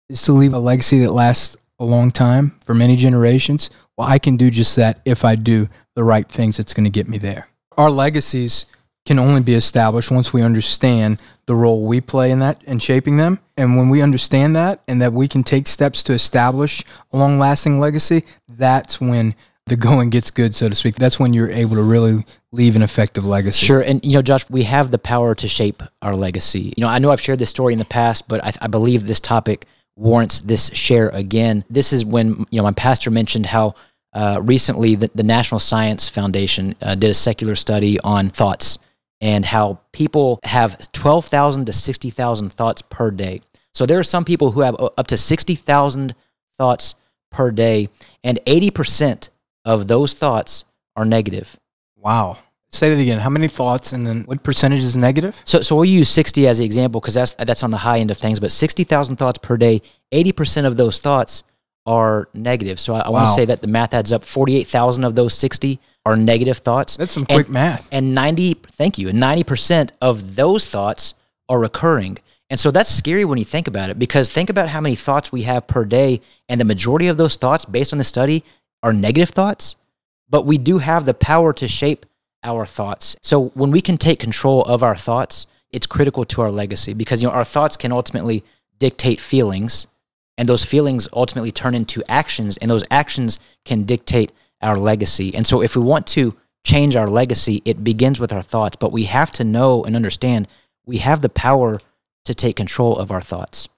is 0.10 0.22
to 0.24 0.32
leave 0.32 0.54
a 0.54 0.60
legacy 0.60 1.00
that 1.00 1.12
lasts 1.12 1.58
a 1.80 1.86
long 1.86 2.12
time 2.12 2.52
for 2.64 2.74
many 2.74 2.96
generations, 2.96 3.70
well, 3.98 4.08
I 4.08 4.20
can 4.20 4.38
do 4.38 4.50
just 4.50 4.76
that 4.78 5.02
if 5.06 5.26
I 5.26 5.36
do 5.36 5.68
the 5.96 6.04
right 6.04 6.28
things 6.28 6.58
that's 6.58 6.74
going 6.74 6.86
to 6.86 6.90
get 6.90 7.08
me 7.08 7.18
there. 7.18 7.48
Our 7.78 7.90
legacies 7.90 8.68
can 9.08 9.18
only 9.18 9.42
be 9.42 9.54
established 9.54 10.12
once 10.12 10.34
we 10.34 10.44
understand 10.44 11.22
the 11.48 11.56
role 11.56 11.86
we 11.86 12.02
play 12.02 12.30
in 12.30 12.40
that 12.40 12.62
and 12.68 12.84
shaping 12.84 13.18
them. 13.18 13.40
And 13.56 13.78
when 13.78 13.90
we 13.90 14.02
understand 14.02 14.56
that 14.56 14.84
and 14.88 15.02
that 15.02 15.14
we 15.14 15.28
can 15.28 15.44
take 15.44 15.66
steps 15.66 16.04
to 16.04 16.14
establish 16.14 16.84
a 17.12 17.18
long 17.18 17.40
lasting 17.40 17.80
legacy, 17.80 18.26
that's 18.48 19.02
when 19.02 19.34
the 19.66 19.78
going 19.78 20.10
gets 20.10 20.30
good, 20.30 20.54
so 20.54 20.70
to 20.70 20.76
speak. 20.76 20.96
That's 20.96 21.20
when 21.20 21.34
you're 21.34 21.50
able 21.50 21.76
to 21.76 21.84
really 21.84 22.26
leave 22.52 22.76
an 22.76 22.82
effective 22.82 23.26
legacy. 23.26 23.66
Sure. 23.66 23.82
And, 23.82 24.04
you 24.04 24.14
know, 24.14 24.22
Josh, 24.22 24.50
we 24.50 24.64
have 24.64 24.92
the 24.92 25.00
power 25.00 25.34
to 25.36 25.48
shape 25.48 25.82
our 26.02 26.16
legacy. 26.16 26.74
You 26.78 26.82
know, 26.82 26.88
I 26.88 27.00
know 27.00 27.12
I've 27.12 27.22
shared 27.22 27.40
this 27.40 27.50
story 27.50 27.74
in 27.74 27.80
the 27.80 27.86
past, 27.86 28.28
but 28.28 28.44
I, 28.44 28.54
I 28.62 28.68
believe 28.68 29.08
this 29.08 29.20
topic 29.20 29.66
warrants 29.96 30.42
this 30.42 30.70
share 30.74 31.10
again. 31.10 31.64
This 31.70 31.92
is 31.92 32.06
when, 32.06 32.46
you 32.52 32.58
know, 32.58 32.64
my 32.64 32.72
pastor 32.72 33.10
mentioned 33.10 33.46
how 33.46 33.76
uh, 34.14 34.40
recently 34.42 34.96
the, 34.96 35.10
the 35.16 35.24
National 35.24 35.60
Science 35.60 36.08
Foundation 36.08 36.76
uh, 36.82 36.96
did 36.96 37.10
a 37.10 37.14
secular 37.14 37.56
study 37.56 38.00
on 38.02 38.30
thoughts 38.30 38.80
and 39.22 39.46
how 39.46 39.80
people 39.92 40.40
have 40.44 40.92
12,000 40.92 41.66
to 41.66 41.74
60,000 41.74 42.54
thoughts 42.54 42.82
per 42.82 43.12
day. 43.12 43.42
So 43.74 43.86
there 43.86 44.00
are 44.00 44.04
some 44.04 44.26
people 44.26 44.52
who 44.52 44.62
have 44.62 44.76
up 44.80 45.08
to 45.08 45.18
60,000 45.18 46.16
thoughts 46.58 46.96
per 47.32 47.52
day, 47.52 47.90
and 48.24 48.40
80% 48.46 49.30
of 49.66 49.88
those 49.88 50.14
thoughts 50.14 50.66
are 50.96 51.06
negative. 51.06 51.58
Wow. 51.96 52.38
Say 52.70 52.90
that 52.94 53.02
again. 53.02 53.20
How 53.20 53.30
many 53.30 53.48
thoughts, 53.48 53.94
and 53.94 54.06
then 54.06 54.24
what 54.24 54.44
percentage 54.44 54.84
is 54.84 54.96
negative? 54.96 55.40
So, 55.46 55.62
so 55.62 55.76
we'll 55.76 55.86
use 55.86 56.10
60 56.10 56.48
as 56.48 56.58
the 56.58 56.66
example 56.66 57.00
because 57.00 57.14
that's, 57.14 57.34
that's 57.34 57.64
on 57.64 57.72
the 57.72 57.78
high 57.78 58.00
end 58.00 58.12
of 58.12 58.18
things, 58.18 58.40
but 58.40 58.52
60,000 58.52 59.16
thoughts 59.16 59.40
per 59.40 59.58
day, 59.58 59.82
80% 60.12 60.66
of 60.66 60.78
those 60.78 61.00
thoughts 61.00 61.44
are 61.86 62.28
negative. 62.34 62.80
So 62.80 62.94
I, 62.94 63.00
I 63.00 63.10
wow. 63.10 63.20
want 63.20 63.30
to 63.30 63.34
say 63.34 63.46
that 63.46 63.62
the 63.62 63.68
math 63.68 63.94
adds 63.94 64.12
up 64.12 64.24
48,000 64.24 65.06
of 65.06 65.16
those 65.16 65.34
60 65.34 65.80
are 66.08 66.16
negative 66.16 66.60
thoughts. 66.60 66.96
That's 66.96 67.12
some 67.12 67.26
quick 67.26 67.48
and, 67.48 67.54
math. 67.54 67.90
And 67.92 68.16
90, 68.16 68.54
thank 68.72 68.98
you, 68.98 69.10
and 69.10 69.22
90% 69.22 69.90
of 70.02 70.38
those 70.38 70.66
thoughts 70.66 71.14
are 71.50 71.60
recurring. 71.60 72.18
And 72.50 72.58
so 72.58 72.72
that's 72.72 72.90
scary 72.90 73.26
when 73.26 73.38
you 73.38 73.44
think 73.44 73.68
about 73.68 73.90
it 73.90 74.00
because 74.00 74.30
think 74.30 74.50
about 74.50 74.70
how 74.70 74.80
many 74.80 74.96
thoughts 74.96 75.34
we 75.34 75.42
have 75.44 75.68
per 75.68 75.84
day, 75.84 76.22
and 76.48 76.62
the 76.62 76.66
majority 76.66 77.10
of 77.10 77.18
those 77.18 77.36
thoughts, 77.36 77.66
based 77.66 77.92
on 77.92 77.98
the 77.98 78.06
study, 78.06 78.46
are 78.82 78.94
negative 78.94 79.30
thoughts. 79.32 79.76
But 80.30 80.46
we 80.46 80.58
do 80.58 80.78
have 80.78 81.06
the 81.06 81.14
power 81.14 81.52
to 81.52 81.68
shape 81.68 82.06
our 82.42 82.66
thoughts. 82.66 83.18
So 83.22 83.50
when 83.50 83.72
we 83.72 83.82
can 83.82 83.98
take 83.98 84.20
control 84.20 84.64
of 84.64 84.84
our 84.84 84.96
thoughts, 84.96 85.46
it's 85.72 85.88
critical 85.88 86.24
to 86.24 86.42
our 86.42 86.52
legacy 86.52 86.94
because 86.94 87.22
you 87.22 87.28
know 87.28 87.34
our 87.34 87.44
thoughts 87.44 87.76
can 87.76 87.92
ultimately 87.92 88.46
dictate 88.80 89.20
feelings, 89.20 89.88
and 90.38 90.48
those 90.48 90.64
feelings 90.64 91.10
ultimately 91.12 91.52
turn 91.52 91.76
into 91.76 92.02
actions, 92.08 92.56
and 92.56 92.72
those 92.72 92.86
actions 92.90 93.40
can 93.66 93.84
dictate 93.84 94.32
our 94.62 94.78
legacy. 94.78 95.34
And 95.36 95.46
so 95.46 95.62
if 95.62 95.76
we 95.76 95.84
want 95.84 96.08
to 96.08 96.36
change 96.64 96.96
our 96.96 97.10
legacy, 97.10 97.62
it 97.66 97.84
begins 97.84 98.20
with 98.20 98.34
our 98.34 98.42
thoughts, 98.42 98.76
but 98.76 98.92
we 98.92 99.06
have 99.06 99.32
to 99.34 99.44
know 99.44 99.84
and 99.84 99.96
understand 99.96 100.48
we 100.86 100.98
have 100.98 101.22
the 101.22 101.30
power 101.30 101.80
to 102.26 102.34
take 102.34 102.56
control 102.56 102.98
of 102.98 103.12
our 103.12 103.22
thoughts. 103.22 103.70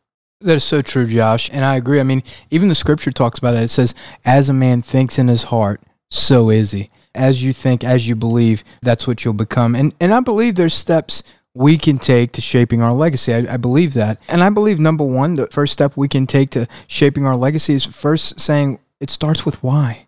That 0.42 0.56
is 0.56 0.64
so 0.64 0.82
true, 0.82 1.06
Josh. 1.06 1.50
And 1.52 1.66
I 1.66 1.76
agree. 1.76 2.00
I 2.00 2.04
mean, 2.04 2.24
even 2.50 2.70
the 2.70 2.76
scripture 2.76 3.12
talks 3.12 3.40
about 3.40 3.52
that. 3.52 3.64
It 3.64 3.70
says, 3.70 3.94
as 4.26 4.50
a 4.50 4.54
man 4.54 4.82
thinks 4.82 5.20
in 5.20 5.28
his 5.28 5.44
heart, 5.44 5.82
so 6.10 6.50
is 6.50 6.72
he. 6.72 6.90
As 7.14 7.44
you 7.44 7.52
think, 7.52 7.84
as 7.84 8.08
you 8.08 8.16
believe, 8.16 8.64
that's 8.82 9.06
what 9.06 9.26
you'll 9.26 9.34
become. 9.34 9.76
And 9.76 9.94
and 10.00 10.14
I 10.14 10.22
believe 10.22 10.56
there's 10.56 10.76
steps 10.76 11.24
we 11.54 11.78
can 11.78 11.98
take 11.98 12.32
to 12.34 12.42
shaping 12.42 12.82
our 12.82 12.94
legacy. 12.94 13.34
I, 13.34 13.56
I, 13.56 13.58
believe 13.58 13.94
that. 13.96 14.20
And 14.30 14.44
I 14.44 14.50
believe 14.50 14.80
number 14.80 15.04
one, 15.04 15.36
the 15.36 15.48
first 15.48 15.74
step 15.74 15.98
we 15.98 16.08
can 16.08 16.28
take 16.28 16.52
to 16.52 16.68
shaping 16.88 17.26
our 17.26 17.36
legacy 17.36 17.74
is 17.74 17.86
first 17.86 18.40
saying 18.40 18.80
it 19.00 19.10
starts 19.10 19.46
with 19.46 19.62
why. 19.64 20.06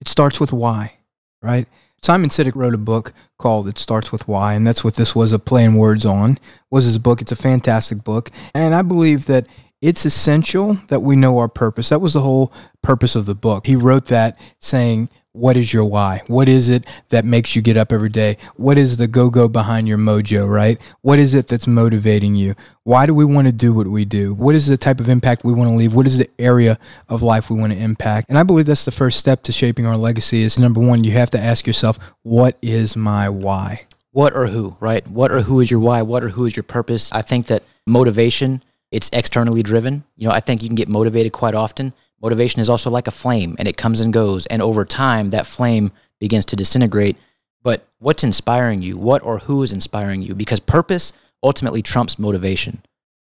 It 0.00 0.08
starts 0.08 0.40
with 0.40 0.52
why, 0.52 0.94
right? 1.42 1.66
Simon 2.02 2.30
Sinek 2.30 2.54
wrote 2.54 2.74
a 2.74 2.78
book 2.78 3.12
called 3.38 3.66
It 3.68 3.78
Starts 3.78 4.12
With 4.12 4.28
Why, 4.28 4.54
and 4.54 4.66
that's 4.66 4.84
what 4.84 4.94
this 4.94 5.14
was 5.14 5.32
a 5.32 5.38
play 5.38 5.64
in 5.64 5.74
words 5.74 6.06
on, 6.06 6.38
was 6.70 6.84
his 6.84 6.98
book. 6.98 7.20
It's 7.20 7.32
a 7.32 7.36
fantastic 7.36 8.04
book. 8.04 8.30
And 8.54 8.74
I 8.74 8.82
believe 8.82 9.26
that 9.26 9.46
it's 9.80 10.04
essential 10.04 10.74
that 10.88 11.02
we 11.02 11.16
know 11.16 11.38
our 11.38 11.48
purpose. 11.48 11.88
That 11.88 12.00
was 12.00 12.14
the 12.14 12.20
whole 12.20 12.52
purpose 12.82 13.16
of 13.16 13.26
the 13.26 13.34
book. 13.34 13.66
He 13.66 13.76
wrote 13.76 14.06
that 14.06 14.38
saying, 14.60 15.08
what 15.36 15.56
is 15.56 15.72
your 15.72 15.84
why? 15.84 16.22
What 16.28 16.48
is 16.48 16.70
it 16.70 16.86
that 17.10 17.24
makes 17.24 17.54
you 17.54 17.60
get 17.60 17.76
up 17.76 17.92
every 17.92 18.08
day? 18.08 18.38
What 18.56 18.78
is 18.78 18.96
the 18.96 19.06
go 19.06 19.28
go 19.28 19.48
behind 19.48 19.86
your 19.86 19.98
mojo, 19.98 20.48
right? 20.48 20.80
What 21.02 21.18
is 21.18 21.34
it 21.34 21.46
that's 21.48 21.66
motivating 21.66 22.34
you? 22.34 22.54
Why 22.84 23.04
do 23.04 23.12
we 23.12 23.24
want 23.24 23.46
to 23.46 23.52
do 23.52 23.74
what 23.74 23.86
we 23.86 24.06
do? 24.06 24.32
What 24.32 24.54
is 24.54 24.66
the 24.66 24.78
type 24.78 24.98
of 24.98 25.10
impact 25.10 25.44
we 25.44 25.52
want 25.52 25.70
to 25.70 25.76
leave? 25.76 25.92
What 25.92 26.06
is 26.06 26.16
the 26.16 26.30
area 26.38 26.78
of 27.08 27.22
life 27.22 27.50
we 27.50 27.58
want 27.58 27.72
to 27.74 27.78
impact? 27.78 28.30
And 28.30 28.38
I 28.38 28.44
believe 28.44 28.64
that's 28.64 28.86
the 28.86 28.90
first 28.90 29.18
step 29.18 29.42
to 29.42 29.52
shaping 29.52 29.86
our 29.86 29.96
legacy 29.96 30.42
is 30.42 30.58
number 30.58 30.80
one, 30.80 31.04
you 31.04 31.12
have 31.12 31.30
to 31.32 31.38
ask 31.38 31.66
yourself, 31.66 31.98
what 32.22 32.56
is 32.62 32.96
my 32.96 33.28
why? 33.28 33.86
What 34.12 34.34
or 34.34 34.46
who, 34.46 34.76
right? 34.80 35.06
What 35.06 35.30
or 35.30 35.42
who 35.42 35.60
is 35.60 35.70
your 35.70 35.80
why? 35.80 36.00
What 36.00 36.24
or 36.24 36.30
who 36.30 36.46
is 36.46 36.56
your 36.56 36.62
purpose? 36.62 37.12
I 37.12 37.20
think 37.20 37.48
that 37.48 37.62
motivation, 37.86 38.62
it's 38.90 39.10
externally 39.12 39.62
driven. 39.62 40.04
You 40.16 40.28
know, 40.28 40.34
I 40.34 40.40
think 40.40 40.62
you 40.62 40.70
can 40.70 40.76
get 40.76 40.88
motivated 40.88 41.32
quite 41.32 41.54
often 41.54 41.92
Motivation 42.26 42.60
is 42.60 42.68
also 42.68 42.90
like 42.90 43.06
a 43.06 43.12
flame 43.12 43.54
and 43.56 43.68
it 43.68 43.76
comes 43.76 44.00
and 44.00 44.12
goes. 44.12 44.46
And 44.46 44.60
over 44.60 44.84
time, 44.84 45.30
that 45.30 45.46
flame 45.46 45.92
begins 46.18 46.44
to 46.46 46.56
disintegrate. 46.56 47.16
But 47.62 47.86
what's 48.00 48.24
inspiring 48.24 48.82
you? 48.82 48.96
What 48.96 49.22
or 49.22 49.38
who 49.38 49.62
is 49.62 49.72
inspiring 49.72 50.22
you? 50.22 50.34
Because 50.34 50.58
purpose 50.58 51.12
ultimately 51.40 51.82
trumps 51.82 52.18
motivation. 52.18 52.82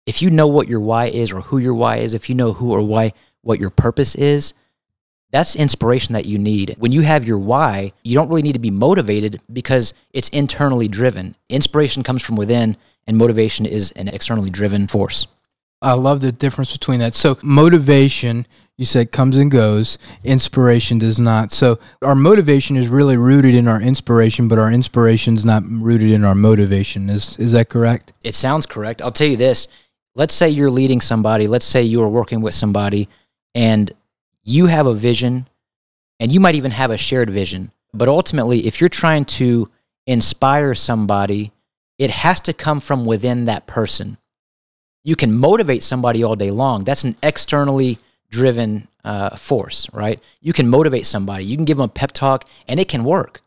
If 0.05 0.21
you 0.21 0.31
know 0.31 0.49
what 0.49 0.67
your 0.67 0.81
why 0.81 1.07
is 1.07 1.31
or 1.31 1.43
who 1.43 1.59
your 1.59 1.75
why 1.75 1.99
is, 1.99 2.13
if 2.13 2.29
you 2.29 2.35
know 2.35 2.53
who 2.53 2.73
or 2.73 2.83
why 2.83 3.13
what 3.43 3.61
your 3.61 3.71
purpose 3.71 4.17
is, 4.17 4.53
that's 5.31 5.55
inspiration 5.55 6.15
that 6.15 6.27
you 6.27 6.37
need. 6.37 6.75
When 6.81 6.91
you 6.91 7.03
have 7.03 7.25
your 7.25 7.39
why, 7.39 7.93
you 8.03 8.17
don't 8.17 8.29
really 8.29 8.43
need 8.43 8.55
to 8.55 8.59
be 8.59 8.73
motivated 8.73 9.41
because 9.53 9.95
it's 10.13 10.29
internally 10.31 10.89
driven. 10.89 11.37
Inspiration 11.49 12.03
comes 12.03 12.23
from 12.23 12.35
within, 12.35 12.77
and 13.07 13.17
motivation 13.17 13.65
is 13.65 13.93
an 13.93 14.09
externally 14.09 14.51
driven 14.51 14.89
force. 14.89 15.29
I 15.81 15.93
love 15.93 16.21
the 16.21 16.33
difference 16.33 16.73
between 16.73 16.99
that. 16.99 17.15
So, 17.15 17.39
motivation 17.41 18.45
you 18.79 18.85
said 18.85 19.11
comes 19.11 19.37
and 19.37 19.51
goes 19.51 19.99
inspiration 20.25 20.99
does 20.99 21.19
not. 21.19 21.51
So 21.51 21.79
our 22.01 22.15
motivation 22.15 22.77
is 22.77 22.89
really 22.89 23.17
rooted 23.17 23.55
in 23.55 23.69
our 23.69 23.83
inspiration 23.83 24.49
but 24.49 24.59
our 24.59 24.73
inspiration 24.73 25.35
is 25.35 25.45
not 25.45 25.65
rooted 25.69 26.11
in 26.11 26.25
our 26.25 26.35
motivation. 26.35 27.11
Is 27.11 27.37
is 27.39 27.53
that 27.53 27.69
correct? 27.69 28.13
It 28.23 28.35
sounds 28.35 28.65
correct. 28.65 29.03
I'll 29.03 29.11
tell 29.11 29.27
you 29.27 29.37
this. 29.37 29.69
Let's 30.15 30.33
say 30.33 30.49
you're 30.49 30.71
leading 30.71 31.01
somebody. 31.01 31.47
Let's 31.47 31.67
say 31.67 31.83
you 31.83 32.03
are 32.03 32.09
working 32.09 32.41
with 32.41 32.55
somebody 32.55 33.09
and 33.55 33.93
you 34.45 34.67
have 34.67 34.87
a 34.87 34.95
vision 34.95 35.49
and 36.21 36.33
you 36.33 36.41
might 36.41 36.55
even 36.55 36.71
have 36.71 36.91
a 36.91 36.97
shared 36.97 37.29
vision. 37.29 37.73
But 37.93 38.09
ultimately 38.09 38.67
if 38.67 38.81
you're 38.81 38.89
trying 38.89 39.25
to 39.25 39.67
inspire 40.07 40.75
somebody 40.75 41.53
it 41.99 42.11
has 42.11 42.39
to 42.39 42.53
come 42.53 42.79
from 42.79 43.05
within 43.05 43.47
that 43.47 43.67
person. 43.67 44.19
You 45.03 45.17
can 45.17 45.37
motivate 45.37 45.83
somebody 45.83 46.23
all 46.23 46.37
day 46.37 46.53
long. 46.53 46.85
That's 46.85 47.03
an 47.03 47.17
externally 47.25 47.99
driven 48.31 48.89
uh, 49.05 49.37
force, 49.37 49.89
right? 49.93 50.21
You 50.41 50.53
can 50.53 50.69
motivate 50.69 51.07
somebody, 51.07 51.45
you 51.45 51.57
can 51.57 51.65
give 51.65 51.77
them 51.77 51.85
a 51.85 51.89
pep 51.89 52.13
talk, 52.13 52.49
and 52.67 52.79
it 52.79 52.89
can 52.89 53.05
work. 53.05 53.43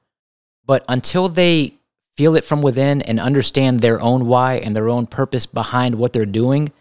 But 0.65 0.85
until 0.89 1.29
they 1.29 1.73
feel 2.17 2.35
it 2.35 2.45
from 2.45 2.61
within 2.61 3.01
and 3.01 3.19
understand 3.19 3.79
their 3.79 4.01
own 4.01 4.25
why 4.25 4.55
and 4.55 4.75
their 4.75 4.89
own 4.89 5.07
purpose 5.07 5.45
behind 5.45 5.95
what 5.95 6.13
they're 6.13 6.25
doing, 6.25 6.71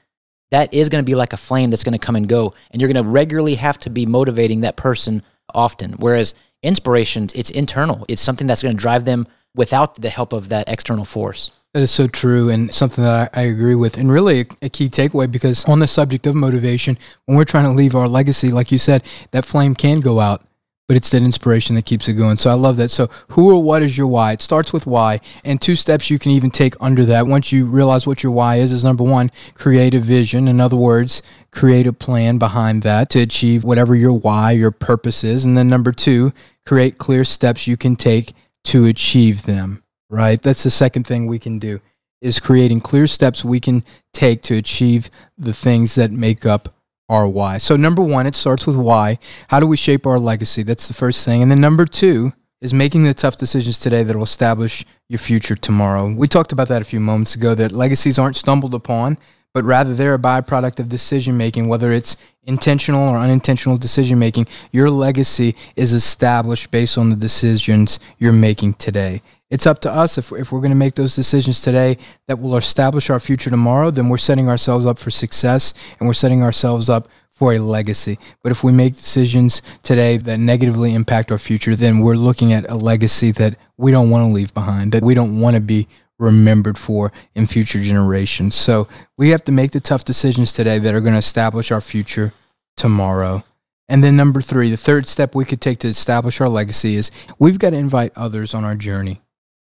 that 0.51 0.73
is 0.75 0.89
going 0.89 1.03
to 1.03 1.07
be 1.07 1.15
like 1.15 1.33
a 1.33 1.37
flame 1.37 1.71
that's 1.71 1.85
going 1.85 1.99
to 1.99 2.07
come 2.07 2.17
and 2.17 2.29
go. 2.29 2.53
And 2.71 2.81
you're 2.81 2.93
going 2.93 3.05
to 3.05 3.11
regularly 3.11 3.55
have 3.55 3.79
to 3.81 3.91
be 3.91 4.07
motivating 4.07 4.63
that 4.63 4.77
person 4.77 5.23
often. 5.55 5.93
Whereas 5.93 6.35
inspiration, 6.63 7.29
it's 7.35 7.51
internal, 7.51 8.05
it's 8.09 8.23
something 8.23 8.47
that's 8.47 8.63
going 8.63 8.77
to 8.77 8.81
drive 8.81 9.05
them 9.05 9.27
without 9.55 9.97
the 9.97 10.11
help 10.11 10.33
of 10.33 10.49
that 10.51 10.69
external 10.69 11.05
force. 11.05 11.51
That 11.73 11.85
is 11.85 11.93
so 11.93 12.09
true 12.09 12.49
and 12.49 12.75
something 12.75 13.05
that 13.05 13.31
I, 13.33 13.43
I 13.43 13.45
agree 13.45 13.77
with. 13.77 13.97
And 13.97 14.11
really 14.11 14.41
a, 14.41 14.45
a, 14.63 14.69
key 14.69 14.89
takeaway 14.89 15.31
because 15.31 15.65
on 15.67 15.79
the 15.79 15.87
subject 15.87 16.27
of 16.27 16.35
motivation, 16.35 16.99
when 17.27 17.39
we're 17.39 17.45
trying 17.45 17.67
to 17.67 17.71
leave 17.71 17.95
our 17.95 18.09
legacy, 18.09 18.51
like 18.51 18.73
you 18.73 18.79
said, 18.79 19.05
that 19.31 19.45
flame 19.45 19.77
can 19.77 20.01
go 20.01 20.19
out, 20.19 20.43
but 20.89 20.97
it's 20.97 21.11
that 21.11 21.23
inspiration 21.23 21.77
that 21.77 21.87
keeps 21.87 22.09
it 22.09 22.15
going. 22.15 22.39
So 22.39 22.51
I 22.51 22.55
love 22.55 22.77
that. 22.79 22.91
So 22.91 23.07
who 23.29 23.53
or 23.53 23.63
what 23.63 23.85
is 23.85 23.97
your 23.97 24.09
why? 24.09 24.33
It 24.33 24.43
starts 24.43 24.73
with 24.73 24.85
why. 24.85 25.21
And 25.45 25.63
two 25.63 25.77
steps 25.77 26.11
you 26.11 26.19
can 26.19 26.33
even 26.33 26.51
take 26.51 26.75
under 26.81 27.05
that. 27.05 27.29
Once 27.29 27.53
you 27.53 27.67
realize 27.67 28.05
what 28.05 28.25
your 28.25 28.33
why 28.33 28.57
is, 28.57 28.73
is 28.73 28.83
number 28.83 29.05
one, 29.05 29.31
create 29.55 29.95
a 29.95 30.01
vision. 30.01 30.49
In 30.49 30.61
other 30.61 30.75
words, 30.75 31.23
create 31.53 31.87
a 31.87 31.93
plan 31.93 32.39
behind 32.39 32.83
that 32.83 33.11
to 33.11 33.21
achieve 33.21 33.63
whatever 33.63 33.95
your 33.95 34.19
why, 34.19 34.51
your 34.51 34.73
purpose 34.73 35.23
is. 35.23 35.45
And 35.45 35.57
then 35.57 35.69
number 35.69 35.93
two, 35.93 36.33
create 36.67 36.99
clear 36.99 37.25
steps 37.25 37.69
you 37.69 37.77
can 37.77 37.95
take 37.95 38.33
to 38.65 38.87
achieve 38.87 39.45
them 39.45 39.85
right? 40.11 40.41
That's 40.43 40.63
the 40.63 40.71
second 40.71 41.07
thing 41.07 41.27
we 41.27 41.39
can 41.39 41.59
do 41.59 41.81
is 42.21 42.39
creating 42.39 42.81
clear 42.81 43.07
steps 43.07 43.45
we 43.45 43.61
can 43.61 43.83
take 44.13 44.43
to 44.43 44.57
achieve 44.57 45.11
the 45.39 45.55
things 45.55 45.95
that 45.95 46.11
make 46.11 46.45
up 46.45 46.69
our 47.09 47.27
why. 47.27 47.59
So 47.59 47.77
number 47.77 48.03
1, 48.03 48.27
it 48.27 48.35
starts 48.35 48.67
with 48.67 48.77
why. 48.77 49.19
How 49.49 49.59
do 49.59 49.67
we 49.67 49.77
shape 49.77 50.07
our 50.07 50.19
legacy? 50.19 50.63
That's 50.63 50.87
the 50.87 50.95
first 50.95 51.25
thing. 51.25 51.41
And 51.43 51.51
then 51.51 51.61
number 51.61 51.87
2 51.87 52.33
is 52.61 52.75
making 52.75 53.05
the 53.05 53.15
tough 53.15 53.39
decisions 53.39 53.79
today 53.79 54.03
that 54.03 54.15
will 54.15 54.23
establish 54.23 54.85
your 55.09 55.19
future 55.19 55.57
tomorrow. 55.57 56.13
We 56.13 56.29
talked 56.29 56.53
about 56.53 56.69
that 56.69 56.83
a 56.83 56.85
few 56.85 57.01
moments 57.01 57.35
ago 57.35 57.55
that 57.55 57.73
legacies 57.73 58.19
aren't 58.19 58.37
stumbled 58.37 58.75
upon, 58.75 59.17
but 59.53 59.65
rather 59.65 59.95
they're 59.95 60.15
a 60.15 60.19
byproduct 60.19 60.79
of 60.81 60.89
decision 60.89 61.37
making, 61.37 61.69
whether 61.69 61.93
it's 61.93 62.17
intentional 62.45 63.09
or 63.09 63.17
unintentional 63.17 63.77
decision 63.77 64.19
making. 64.19 64.47
Your 64.73 64.91
legacy 64.91 65.57
is 65.77 65.93
established 65.93 66.71
based 66.71 66.97
on 66.97 67.11
the 67.11 67.17
decisions 67.17 68.01
you're 68.19 68.33
making 68.33 68.75
today 68.75 69.23
it's 69.51 69.67
up 69.67 69.81
to 69.81 69.91
us 69.91 70.17
if, 70.17 70.33
if 70.33 70.53
we're 70.53 70.61
going 70.61 70.71
to 70.71 70.77
make 70.77 70.95
those 70.95 71.17
decisions 71.17 71.61
today 71.61 71.99
that 72.29 72.39
will 72.39 72.57
establish 72.57 73.11
our 73.11 73.21
future 73.21 73.51
tomorrow 73.51 73.91
then 73.91 74.09
we're 74.09 74.19
setting 74.19 74.49
ourselves 74.49 74.87
up 74.87 74.99
for 74.99 75.11
success 75.11 75.75
and 75.99 76.09
we're 76.09 76.15
setting 76.15 76.43
ourselves 76.43 76.89
up 76.89 77.09
for 77.31 77.53
a 77.55 77.59
legacy 77.59 78.19
but 78.43 78.53
if 78.53 78.63
we 78.63 78.71
make 78.71 78.95
decisions 78.95 79.61
today 79.83 80.17
that 80.17 80.39
negatively 80.39 80.95
impact 80.95 81.33
our 81.33 81.39
future 81.39 81.75
then 81.75 82.01
we're 82.01 82.15
looking 82.15 82.53
at 82.53 82.69
a 82.71 82.75
legacy 82.75 83.33
that 83.33 83.57
we 83.77 83.91
don't 83.91 84.11
want 84.11 84.23
to 84.23 84.33
leave 84.33 84.55
behind 84.55 84.93
that 84.93 85.03
we 85.03 85.15
don't 85.15 85.41
want 85.41 85.55
to 85.55 85.61
be 85.61 85.89
remembered 86.21 86.79
for 86.79 87.13
in 87.35 87.47
future 87.47 87.81
generations. 87.81 88.55
So 88.55 88.89
we 89.17 89.31
have 89.31 89.43
to 89.45 89.53
make 89.53 89.73
the 89.73 89.81
tough 89.81 90.05
decisions 90.05 90.53
today 90.53 90.79
that 90.79 90.95
are 90.95 91.01
going 91.01 91.15
to 91.15 91.19
establish 91.19 91.71
our 91.73 91.81
future 91.81 92.33
tomorrow. 92.77 93.43
And 93.89 94.05
then 94.05 94.17
number 94.17 94.41
three, 94.41 94.71
the 94.71 94.77
third 94.77 95.09
step 95.09 95.35
we 95.35 95.45
could 95.45 95.61
take 95.61 95.81
to 95.81 95.89
establish 95.89 96.41
our 96.41 96.49
legacy 96.49 96.95
is 96.95 97.11
we've 97.39 97.59
got 97.59 97.71
to 97.71 97.77
invite 97.77 98.13
others 98.17 98.55
on 98.55 98.65
our 98.65 98.77
journey. 98.77 99.21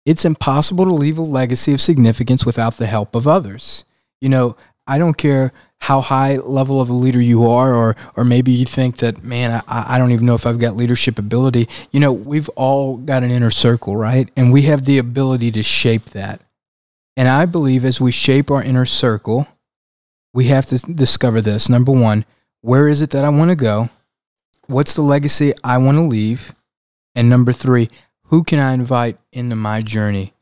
It's 0.05 0.25
impossible 0.25 0.85
to 0.85 0.93
leave 0.93 1.17
a 1.17 1.23
legacy 1.23 1.73
of 1.73 1.81
significance 1.81 2.45
without 2.45 2.77
the 2.77 2.87
help 2.87 3.15
of 3.15 3.29
others. 3.29 3.85
You 4.21 4.29
know, 4.29 4.57
I 4.87 4.99
don't 4.99 5.17
care 5.17 5.53
how 5.83 6.01
high 6.01 6.37
level 6.37 6.81
of 6.81 6.89
a 6.89 6.93
leader 6.93 7.21
you 7.21 7.45
are, 7.45 7.75
or 7.75 7.97
or 8.17 8.25
maybe 8.25 8.53
you 8.53 8.65
think 8.65 8.99
that, 8.99 9.25
man, 9.25 9.61
I, 9.67 9.95
I 9.95 9.99
don't 9.99 10.13
even 10.13 10.27
know 10.27 10.37
if 10.37 10.47
I've 10.47 10.61
got 10.61 10.77
leadership 10.77 11.19
ability. 11.19 11.69
You 11.91 11.99
know, 11.99 12.13
we've 12.13 12.49
all 12.51 12.99
got 12.99 13.25
an 13.25 13.33
inner 13.33 13.51
circle, 13.51 13.97
right? 13.97 14.31
And 14.37 14.53
we 14.53 14.63
have 14.63 14.85
the 14.85 14.99
ability 14.99 15.51
to 15.51 15.63
shape 15.65 16.05
that. 16.11 16.41
And 17.17 17.27
I 17.27 17.47
believe 17.47 17.85
as 17.85 18.01
we 18.01 18.13
shape 18.13 18.49
our 18.49 18.63
inner 18.63 18.87
circle, 18.87 19.49
we 20.33 20.45
have 20.45 20.67
to 20.67 20.79
discover 20.79 21.41
this. 21.41 21.69
Number 21.69 21.91
one, 21.91 22.27
where 22.61 22.87
is 22.87 23.03
it 23.03 23.11
that 23.11 23.25
I 23.25 23.29
want 23.31 23.51
to 23.51 23.57
go? 23.57 23.91
What's 24.69 24.95
the 24.95 25.03
legacy 25.03 25.53
I 25.65 25.79
want 25.79 25.99
to 25.99 26.03
leave? 26.03 26.55
And 27.17 27.29
number 27.29 27.51
three, 27.51 27.91
who 28.27 28.45
can 28.45 28.61
I 28.61 28.73
invite 28.73 29.19
into 29.33 29.57
my 29.57 29.81
journey 29.81 30.33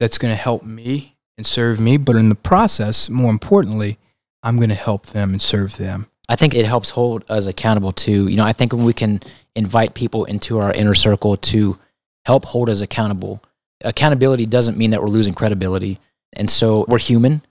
that's 0.00 0.16
going 0.16 0.32
to 0.32 0.40
help 0.40 0.64
me 0.64 1.18
and 1.36 1.46
serve 1.46 1.78
me? 1.80 1.98
But 1.98 2.16
in 2.16 2.30
the 2.30 2.34
process, 2.34 3.10
more 3.10 3.30
importantly, 3.30 3.98
I'm 4.46 4.58
going 4.58 4.68
to 4.68 4.76
help 4.76 5.06
them 5.06 5.32
and 5.32 5.42
serve 5.42 5.76
them. 5.76 6.06
I 6.28 6.36
think 6.36 6.54
it 6.54 6.66
helps 6.66 6.90
hold 6.90 7.24
us 7.28 7.48
accountable 7.48 7.90
too. 7.90 8.28
You 8.28 8.36
know, 8.36 8.44
I 8.44 8.52
think 8.52 8.72
when 8.72 8.84
we 8.84 8.92
can 8.92 9.20
invite 9.56 9.94
people 9.94 10.24
into 10.24 10.60
our 10.60 10.72
inner 10.72 10.94
circle 10.94 11.36
to 11.36 11.76
help 12.24 12.44
hold 12.44 12.70
us 12.70 12.80
accountable, 12.80 13.42
accountability 13.82 14.46
doesn't 14.46 14.78
mean 14.78 14.92
that 14.92 15.02
we're 15.02 15.08
losing 15.08 15.34
credibility. 15.34 15.98
And 16.32 16.48
so 16.48 16.84
we're 16.86 16.98
human. 16.98 17.42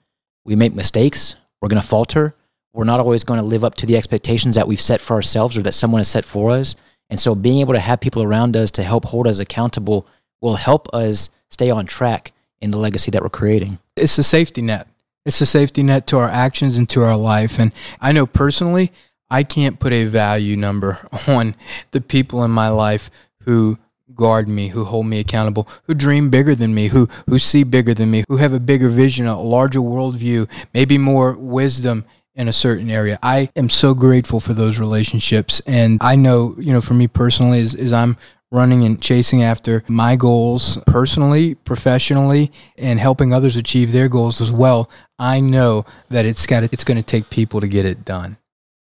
We 0.46 0.56
make 0.56 0.74
mistakes. 0.74 1.36
We're 1.62 1.68
going 1.68 1.82
to 1.82 1.88
falter. 1.88 2.34
We're 2.74 2.86
not 2.86 3.02
always 3.02 3.26
going 3.26 3.42
to 3.42 3.46
live 3.46 3.66
up 3.66 3.76
to 3.76 3.86
the 3.86 3.98
expectations 3.98 4.56
that 4.56 4.68
we've 4.68 4.80
set 4.80 5.02
for 5.02 5.16
ourselves 5.16 5.58
or 5.58 5.64
that 5.64 5.74
someone 5.74 6.00
has 6.00 6.08
set 6.08 6.24
for 6.24 6.52
us. 6.52 6.78
And 7.10 7.20
so 7.20 7.36
being 7.36 7.60
able 7.60 7.74
to 7.74 7.80
have 7.80 8.00
people 8.00 8.24
around 8.24 8.56
us 8.56 8.72
to 8.72 8.84
help 8.84 9.04
hold 9.04 9.28
us 9.28 9.40
accountable 9.40 10.08
will 10.40 10.56
help 10.56 10.88
us 10.94 11.30
stay 11.50 11.70
on 11.70 11.88
track 11.88 12.32
in 12.62 12.72
the 12.72 12.78
legacy 12.78 13.12
that 13.12 13.22
we're 13.22 13.30
creating. 13.30 13.80
It's 13.98 14.18
a 14.18 14.24
safety 14.24 14.62
net. 14.62 14.88
It's 15.26 15.42
a 15.42 15.46
safety 15.46 15.82
net 15.82 16.06
to 16.08 16.18
our 16.18 16.30
actions 16.30 16.78
and 16.78 16.88
to 16.90 17.04
our 17.04 17.18
life. 17.18 17.60
And 17.60 17.74
I 18.00 18.12
know 18.12 18.28
personally, 18.28 18.92
I 19.30 19.44
can't 19.44 19.80
put 19.80 19.92
a 19.92 20.06
value 20.06 20.56
number 20.56 21.00
on 21.28 21.56
the 21.92 22.02
people 22.02 22.44
in 22.44 22.52
my 22.52 22.70
life 22.70 23.10
who 23.42 23.80
guard 24.14 24.48
me, 24.48 24.70
who 24.70 24.86
hold 24.86 25.08
me 25.08 25.20
accountable, 25.20 25.68
who 25.86 25.94
dream 25.94 26.30
bigger 26.30 26.56
than 26.56 26.74
me, 26.74 26.88
who 26.88 27.08
who 27.28 27.40
see 27.40 27.64
bigger 27.64 27.94
than 27.94 28.12
me, 28.12 28.24
who 28.28 28.38
have 28.38 28.54
a 28.54 28.60
bigger 28.60 28.88
vision, 28.88 29.26
a 29.26 29.40
larger 29.40 29.80
worldview, 29.80 30.50
maybe 30.74 30.98
more 30.98 31.34
wisdom 31.34 32.06
in 32.36 32.48
a 32.48 32.54
certain 32.54 32.90
area. 32.90 33.18
I 33.24 33.50
am 33.56 33.70
so 33.70 33.94
grateful 33.94 34.40
for 34.40 34.54
those 34.54 34.78
relationships. 34.78 35.62
And 35.66 35.98
I 36.02 36.16
know, 36.16 36.56
you 36.60 36.74
know, 36.74 36.82
for 36.82 36.94
me 36.94 37.08
personally, 37.08 37.62
as, 37.62 37.74
as 37.76 37.94
I'm 37.94 38.18
running 38.56 38.86
and 38.86 39.02
chasing 39.02 39.44
after 39.44 39.84
my 39.88 40.16
goals 40.16 40.78
personally, 40.88 41.56
professionally, 41.56 42.52
and 42.78 43.00
helping 43.00 43.34
others 43.34 43.58
achieve 43.58 43.92
their 43.92 44.08
goals 44.08 44.40
as 44.42 44.52
well, 44.52 44.90
I 45.20 45.40
know 45.42 45.86
that 46.10 46.26
it's 46.26 46.48
got 46.48 46.64
it's 46.64 46.84
going 46.84 46.98
to 46.98 47.04
take 47.04 47.30
people 47.30 47.62
to 47.62 47.68
get 47.68 47.86
it 47.86 48.06
done. 48.06 48.38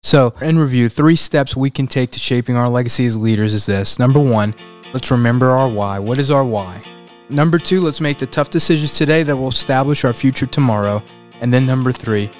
So, 0.02 0.34
in 0.40 0.58
review, 0.58 0.88
three 0.88 1.16
steps 1.16 1.54
we 1.54 1.70
can 1.70 1.86
take 1.86 2.10
to 2.12 2.18
shaping 2.18 2.56
our 2.56 2.68
legacy 2.68 3.06
as 3.06 3.16
leaders 3.16 3.54
is 3.54 3.66
this. 3.66 3.98
Number 3.98 4.18
1, 4.18 4.54
let's 4.92 5.10
remember 5.10 5.50
our 5.50 5.68
why. 5.68 5.98
What 5.98 6.18
is 6.18 6.30
our 6.30 6.44
why? 6.44 6.82
Number 7.28 7.58
2, 7.58 7.80
let's 7.80 8.00
make 8.00 8.18
the 8.18 8.26
tough 8.26 8.50
decisions 8.50 8.96
today 8.96 9.22
that 9.22 9.36
will 9.36 9.48
establish 9.48 10.04
our 10.04 10.12
future 10.12 10.46
tomorrow. 10.46 11.02
And 11.40 11.52
then 11.52 11.66
number 11.66 11.92
3, 11.92 12.30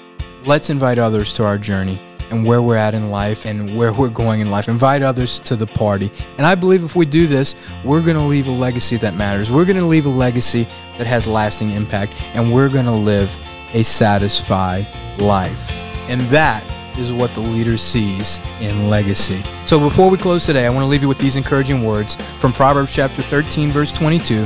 let's 0.45 0.69
invite 0.69 0.97
others 0.97 1.31
to 1.33 1.45
our 1.45 1.57
journey 1.57 2.01
and 2.31 2.45
where 2.45 2.61
we're 2.61 2.77
at 2.77 2.95
in 2.95 3.11
life 3.11 3.45
and 3.45 3.77
where 3.77 3.93
we're 3.93 4.09
going 4.09 4.39
in 4.39 4.49
life. 4.49 4.67
Invite 4.67 5.01
others 5.03 5.37
to 5.39 5.55
the 5.55 5.67
party. 5.67 6.09
And 6.37 6.47
I 6.47 6.55
believe 6.55 6.83
if 6.83 6.95
we 6.95 7.05
do 7.05 7.27
this, 7.27 7.53
we're 7.83 8.01
going 8.01 8.17
to 8.17 8.23
leave 8.23 8.47
a 8.47 8.51
legacy 8.51 8.97
that 8.97 9.13
matters. 9.15 9.51
We're 9.51 9.65
going 9.65 9.77
to 9.77 9.85
leave 9.85 10.05
a 10.05 10.09
legacy 10.09 10.63
that 10.97 11.07
has 11.07 11.27
lasting 11.27 11.71
impact, 11.71 12.13
and 12.33 12.51
we're 12.51 12.69
going 12.69 12.85
to 12.85 12.91
live 12.91 13.37
a 13.73 13.83
satisfied 13.83 14.87
life. 15.19 15.71
And 16.09 16.21
that 16.21 16.65
is 16.97 17.13
what 17.13 17.33
the 17.33 17.41
leader 17.41 17.77
sees 17.77 18.39
in 18.59 18.89
legacy. 18.89 19.43
So 19.65 19.79
before 19.79 20.09
we 20.09 20.17
close 20.17 20.45
today, 20.45 20.65
I 20.65 20.69
want 20.69 20.83
to 20.83 20.87
leave 20.87 21.01
you 21.01 21.07
with 21.07 21.19
these 21.19 21.35
encouraging 21.35 21.83
words 21.83 22.15
from 22.39 22.51
Proverbs 22.51 22.93
chapter 22.93 23.21
13 23.21 23.71
verse 23.71 23.91
22. 23.91 24.45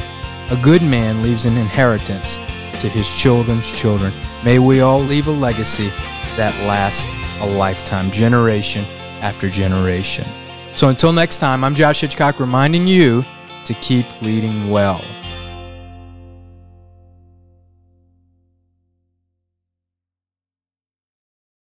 A 0.51 0.59
good 0.61 0.83
man 0.83 1.23
leaves 1.23 1.45
an 1.45 1.57
inheritance 1.57 2.37
to 2.79 2.89
his 2.89 3.09
children's 3.09 3.67
children. 3.75 4.13
May 4.43 4.59
we 4.59 4.81
all 4.81 4.99
leave 4.99 5.27
a 5.27 5.31
legacy 5.31 5.87
that 6.37 6.53
lasts 6.67 7.11
a 7.41 7.47
lifetime, 7.57 8.11
generation 8.11 8.85
after 9.21 9.49
generation. 9.49 10.25
So 10.75 10.89
until 10.89 11.13
next 11.13 11.39
time, 11.39 11.63
I'm 11.63 11.75
Josh 11.75 12.01
Hitchcock 12.01 12.39
reminding 12.39 12.87
you 12.87 13.23
to 13.65 13.73
keep 13.75 14.05
leading 14.21 14.69
well. 14.69 15.01